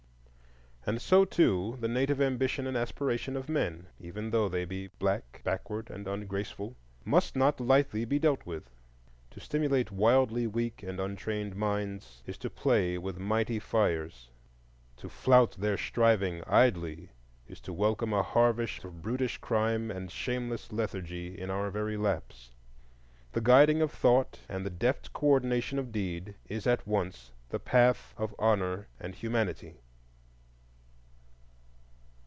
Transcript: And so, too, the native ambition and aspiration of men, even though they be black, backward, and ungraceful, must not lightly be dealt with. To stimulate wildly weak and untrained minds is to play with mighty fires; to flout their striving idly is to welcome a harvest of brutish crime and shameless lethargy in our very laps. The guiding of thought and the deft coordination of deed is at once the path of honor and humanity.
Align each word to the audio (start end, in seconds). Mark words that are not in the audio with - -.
And 0.83 0.99
so, 0.99 1.25
too, 1.25 1.77
the 1.79 1.87
native 1.87 2.19
ambition 2.19 2.65
and 2.65 2.75
aspiration 2.75 3.37
of 3.37 3.47
men, 3.47 3.85
even 3.99 4.31
though 4.31 4.49
they 4.49 4.65
be 4.65 4.87
black, 4.87 5.41
backward, 5.43 5.91
and 5.91 6.07
ungraceful, 6.07 6.75
must 7.05 7.35
not 7.35 7.59
lightly 7.59 8.03
be 8.03 8.17
dealt 8.17 8.47
with. 8.47 8.67
To 9.29 9.39
stimulate 9.39 9.91
wildly 9.91 10.47
weak 10.47 10.81
and 10.81 10.99
untrained 10.99 11.55
minds 11.55 12.23
is 12.25 12.35
to 12.39 12.49
play 12.49 12.97
with 12.97 13.19
mighty 13.19 13.59
fires; 13.59 14.29
to 14.97 15.07
flout 15.07 15.51
their 15.51 15.77
striving 15.77 16.43
idly 16.47 17.11
is 17.47 17.59
to 17.61 17.71
welcome 17.73 18.11
a 18.11 18.23
harvest 18.23 18.83
of 18.83 19.03
brutish 19.03 19.37
crime 19.37 19.91
and 19.91 20.09
shameless 20.11 20.71
lethargy 20.73 21.39
in 21.39 21.51
our 21.51 21.69
very 21.69 21.95
laps. 21.95 22.53
The 23.33 23.41
guiding 23.41 23.83
of 23.83 23.91
thought 23.91 24.39
and 24.49 24.65
the 24.65 24.71
deft 24.71 25.13
coordination 25.13 25.77
of 25.77 25.91
deed 25.91 26.33
is 26.47 26.65
at 26.65 26.87
once 26.87 27.31
the 27.49 27.59
path 27.59 28.15
of 28.17 28.33
honor 28.39 28.87
and 28.99 29.13
humanity. 29.13 29.75